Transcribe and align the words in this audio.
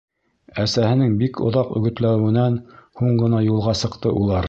Әсәһенең 0.63 1.13
бик 1.19 1.37
оҙаҡ 1.51 1.71
өгөтләүенән 1.81 2.59
һуң 3.03 3.25
ғына 3.27 3.47
юлға 3.53 3.81
сыҡты 3.87 4.21
улар. 4.23 4.39